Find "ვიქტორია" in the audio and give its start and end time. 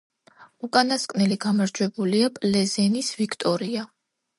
3.23-3.91